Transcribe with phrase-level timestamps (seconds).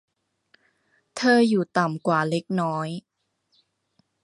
[1.17, 2.89] เธออยู่ต่ำกว่าเล็กน้อย